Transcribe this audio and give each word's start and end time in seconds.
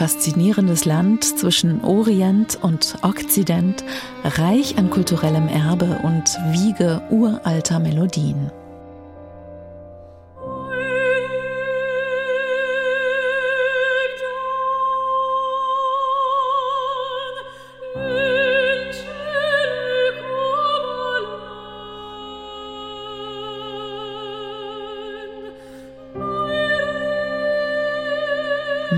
faszinierendes 0.00 0.86
Land 0.86 1.24
zwischen 1.24 1.84
Orient 1.84 2.58
und 2.62 2.96
Okzident, 3.02 3.84
reich 4.24 4.78
an 4.78 4.88
kulturellem 4.88 5.46
Erbe 5.46 6.00
und 6.02 6.24
Wiege 6.52 7.02
uralter 7.10 7.80
Melodien. 7.80 8.50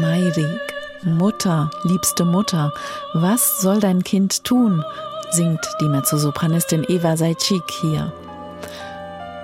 Mairik, 0.00 0.65
Mutter, 1.06 1.70
liebste 1.84 2.24
Mutter, 2.24 2.72
was 3.14 3.60
soll 3.60 3.78
dein 3.78 4.02
Kind 4.02 4.42
tun? 4.42 4.84
singt 5.30 5.64
die 5.80 5.88
Mezzosopranistin 5.88 6.84
Eva 6.88 7.16
Seitschik 7.16 7.62
hier. 7.80 8.12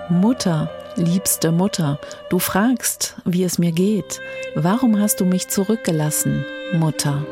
Mutter, 0.08 0.68
liebste 0.96 1.52
Mutter, 1.52 2.00
du 2.30 2.40
fragst, 2.40 3.14
wie 3.24 3.44
es 3.44 3.58
mir 3.58 3.70
geht. 3.70 4.20
Warum 4.56 4.98
hast 4.98 5.20
du 5.20 5.24
mich 5.24 5.48
zurückgelassen, 5.48 6.44
Mutter? 6.72 7.22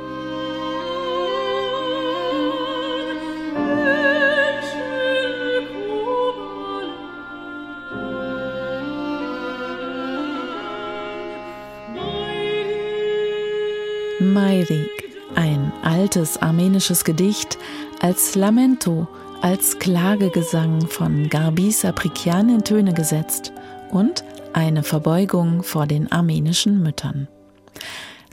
Mairik, 14.20 15.10
ein 15.34 15.72
altes 15.82 16.36
armenisches 16.36 17.04
Gedicht, 17.04 17.56
als 18.00 18.34
Lamento, 18.34 19.08
als 19.40 19.78
Klagegesang 19.78 20.86
von 20.86 21.30
Garbis 21.30 21.86
Aprikian 21.86 22.50
in 22.50 22.62
Töne 22.62 22.92
gesetzt 22.92 23.50
und 23.90 24.22
eine 24.52 24.82
Verbeugung 24.82 25.62
vor 25.62 25.86
den 25.86 26.12
armenischen 26.12 26.82
Müttern. 26.82 27.28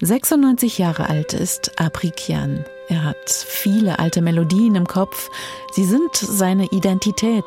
96 0.01 0.77
Jahre 0.77 1.09
alt 1.09 1.33
ist 1.33 1.79
Aprikian. 1.79 2.65
Er 2.89 3.05
hat 3.05 3.29
viele 3.29 3.97
alte 3.97 4.21
Melodien 4.21 4.75
im 4.75 4.87
Kopf. 4.87 5.29
Sie 5.71 5.85
sind 5.85 6.13
seine 6.13 6.65
Identität, 6.65 7.45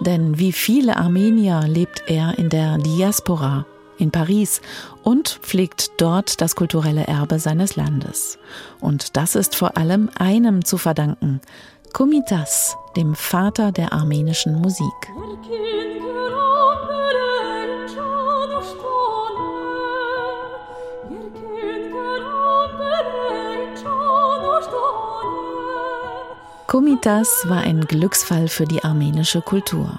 denn 0.00 0.38
wie 0.38 0.52
viele 0.52 0.96
Armenier 0.96 1.64
lebt 1.66 2.04
er 2.06 2.38
in 2.38 2.50
der 2.50 2.78
Diaspora 2.78 3.66
in 4.00 4.10
Paris 4.10 4.60
und 5.02 5.28
pflegt 5.42 5.90
dort 5.98 6.40
das 6.40 6.56
kulturelle 6.56 7.06
Erbe 7.06 7.38
seines 7.38 7.76
Landes. 7.76 8.38
Und 8.80 9.16
das 9.16 9.34
ist 9.34 9.54
vor 9.54 9.76
allem 9.76 10.10
einem 10.16 10.64
zu 10.64 10.78
verdanken, 10.78 11.40
Komitas, 11.92 12.76
dem 12.96 13.14
Vater 13.14 13.72
der 13.72 13.92
armenischen 13.92 14.54
Musik. 14.60 14.86
Komitas 26.70 27.46
war 27.48 27.62
ein 27.62 27.80
Glücksfall 27.80 28.46
für 28.46 28.64
die 28.64 28.84
armenische 28.84 29.40
Kultur. 29.40 29.98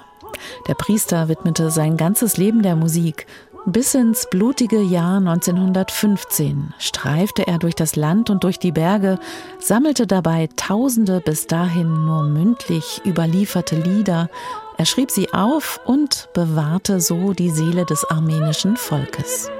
Der 0.68 0.74
Priester 0.74 1.28
widmete 1.28 1.70
sein 1.70 1.98
ganzes 1.98 2.38
Leben 2.38 2.62
der 2.62 2.76
Musik 2.76 3.26
bis 3.66 3.94
ins 3.94 4.26
blutige 4.28 4.80
Jahr 4.80 5.18
1915 5.18 6.74
streifte 6.78 7.46
er 7.46 7.58
durch 7.58 7.74
das 7.74 7.96
Land 7.96 8.28
und 8.28 8.44
durch 8.44 8.58
die 8.58 8.72
Berge, 8.72 9.18
sammelte 9.60 10.06
dabei 10.06 10.48
tausende 10.56 11.20
bis 11.20 11.46
dahin 11.46 12.04
nur 12.04 12.24
mündlich 12.24 13.00
überlieferte 13.04 13.76
Lieder, 13.76 14.28
er 14.78 14.86
schrieb 14.86 15.10
sie 15.10 15.32
auf 15.32 15.80
und 15.84 16.28
bewahrte 16.34 17.00
so 17.00 17.32
die 17.34 17.50
Seele 17.50 17.84
des 17.84 18.04
armenischen 18.04 18.76
Volkes. 18.76 19.50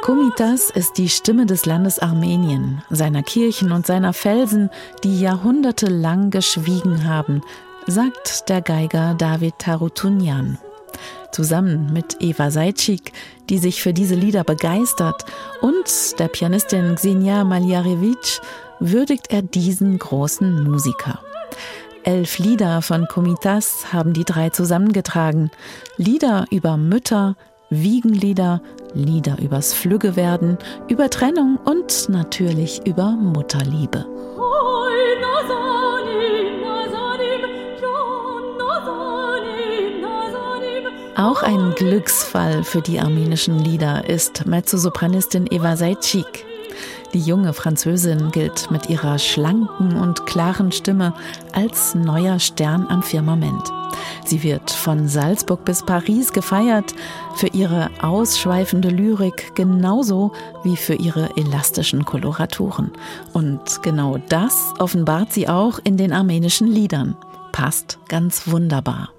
Komitas 0.00 0.70
ist 0.70 0.96
die 0.96 1.10
Stimme 1.10 1.44
des 1.44 1.66
Landes 1.66 1.98
Armenien, 1.98 2.82
seiner 2.88 3.22
Kirchen 3.22 3.70
und 3.70 3.86
seiner 3.86 4.14
Felsen, 4.14 4.70
die 5.04 5.20
jahrhundertelang 5.20 6.30
geschwiegen 6.30 7.06
haben, 7.06 7.42
sagt 7.86 8.48
der 8.48 8.62
Geiger 8.62 9.14
David 9.14 9.58
Tarutunian 9.58 10.58
zusammen 11.32 11.92
mit 11.92 12.16
Eva 12.20 12.50
Seitschik, 12.50 13.12
die 13.48 13.58
sich 13.58 13.82
für 13.82 13.92
diese 13.92 14.14
Lieder 14.14 14.44
begeistert, 14.44 15.24
und 15.60 16.18
der 16.18 16.28
Pianistin 16.28 16.94
Xenia 16.94 17.44
Maljarewitsch 17.44 18.40
würdigt 18.80 19.30
er 19.30 19.42
diesen 19.42 19.98
großen 19.98 20.64
Musiker. 20.64 21.20
Elf 22.02 22.38
Lieder 22.38 22.80
von 22.80 23.06
Komitas 23.06 23.92
haben 23.92 24.14
die 24.14 24.24
drei 24.24 24.48
zusammengetragen. 24.50 25.50
Lieder 25.98 26.46
über 26.50 26.76
Mütter, 26.76 27.36
Wiegenlieder, 27.68 28.62
Lieder 28.94 29.38
übers 29.38 29.74
Flüggewerden, 29.74 30.58
über 30.88 31.10
Trennung 31.10 31.58
und 31.64 32.08
natürlich 32.08 32.84
über 32.86 33.10
Mutterliebe. 33.12 34.06
Auch 41.16 41.42
ein 41.42 41.74
Glücksfall 41.76 42.62
für 42.62 42.80
die 42.80 43.00
armenischen 43.00 43.58
Lieder 43.58 44.08
ist 44.08 44.46
Mezzosopranistin 44.46 45.46
Eva 45.50 45.76
Seitschik. 45.76 46.46
Die 47.12 47.20
junge 47.20 47.52
Französin 47.52 48.30
gilt 48.30 48.70
mit 48.70 48.88
ihrer 48.88 49.18
schlanken 49.18 49.96
und 49.96 50.26
klaren 50.26 50.70
Stimme 50.70 51.12
als 51.52 51.96
neuer 51.96 52.38
Stern 52.38 52.86
am 52.88 53.02
Firmament. 53.02 53.72
Sie 54.24 54.44
wird 54.44 54.70
von 54.70 55.08
Salzburg 55.08 55.64
bis 55.64 55.84
Paris 55.84 56.32
gefeiert 56.32 56.94
für 57.34 57.48
ihre 57.48 57.90
ausschweifende 58.00 58.88
Lyrik 58.88 59.54
genauso 59.56 60.30
wie 60.62 60.76
für 60.76 60.94
ihre 60.94 61.36
elastischen 61.36 62.04
Koloraturen. 62.04 62.92
Und 63.32 63.82
genau 63.82 64.18
das 64.28 64.72
offenbart 64.78 65.32
sie 65.32 65.48
auch 65.48 65.80
in 65.82 65.96
den 65.96 66.12
armenischen 66.12 66.68
Liedern. 66.68 67.16
Passt 67.50 67.98
ganz 68.08 68.46
wunderbar. 68.46 69.10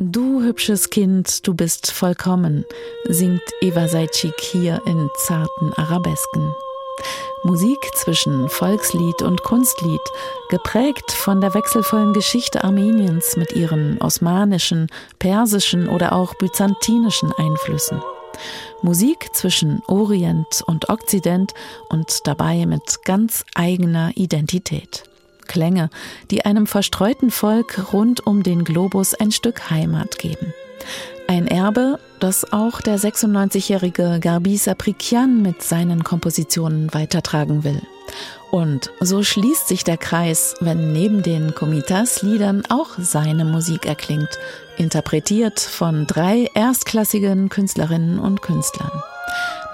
Du 0.00 0.42
hübsches 0.42 0.90
Kind, 0.90 1.44
du 1.44 1.54
bist 1.54 1.90
vollkommen, 1.90 2.64
singt 3.08 3.42
Eva 3.60 3.88
Seitschik 3.88 4.40
hier 4.40 4.80
in 4.86 5.10
zarten 5.26 5.72
Arabesken. 5.72 6.54
Musik 7.42 7.78
zwischen 7.96 8.48
Volkslied 8.48 9.22
und 9.22 9.42
Kunstlied, 9.42 10.00
geprägt 10.50 11.10
von 11.10 11.40
der 11.40 11.52
wechselvollen 11.52 12.12
Geschichte 12.12 12.62
Armeniens 12.62 13.36
mit 13.36 13.56
ihren 13.56 14.00
osmanischen, 14.00 14.86
persischen 15.18 15.88
oder 15.88 16.12
auch 16.12 16.32
byzantinischen 16.34 17.32
Einflüssen. 17.32 18.00
Musik 18.82 19.30
zwischen 19.32 19.82
Orient 19.88 20.62
und 20.66 20.90
Okzident 20.90 21.54
und 21.88 22.20
dabei 22.24 22.66
mit 22.66 23.04
ganz 23.04 23.44
eigener 23.56 24.12
Identität. 24.14 25.07
Klänge, 25.48 25.90
die 26.30 26.44
einem 26.44 26.66
verstreuten 26.66 27.30
Volk 27.30 27.92
rund 27.92 28.24
um 28.26 28.42
den 28.44 28.62
Globus 28.64 29.14
ein 29.14 29.32
Stück 29.32 29.70
Heimat 29.70 30.18
geben. 30.18 30.54
Ein 31.26 31.46
Erbe, 31.46 31.98
das 32.20 32.52
auch 32.52 32.80
der 32.80 32.98
96-jährige 32.98 34.18
Garbis 34.20 34.68
Aprikian 34.68 35.42
mit 35.42 35.62
seinen 35.62 36.04
Kompositionen 36.04 36.94
weitertragen 36.94 37.64
will. 37.64 37.82
Und 38.50 38.90
so 39.00 39.22
schließt 39.22 39.68
sich 39.68 39.84
der 39.84 39.98
Kreis, 39.98 40.54
wenn 40.60 40.92
neben 40.92 41.22
den 41.22 41.54
Komitas-Liedern 41.54 42.62
auch 42.70 42.90
seine 42.96 43.44
Musik 43.44 43.84
erklingt, 43.84 44.38
interpretiert 44.78 45.60
von 45.60 46.06
drei 46.06 46.48
erstklassigen 46.54 47.50
Künstlerinnen 47.50 48.18
und 48.18 48.40
Künstlern. 48.40 49.02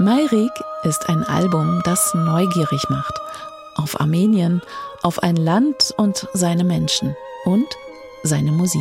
Mayrik 0.00 0.50
ist 0.82 1.09
ein 1.09 1.23
Album, 1.23 1.82
das 1.85 2.15
neugierig 2.15 2.88
macht 2.88 3.15
auf 3.75 4.00
Armenien, 4.00 4.62
auf 5.03 5.23
ein 5.23 5.37
Land 5.37 5.94
und 5.97 6.29
seine 6.32 6.65
Menschen 6.65 7.17
und 7.44 7.67
seine 8.23 8.53
Musik. 8.53 8.81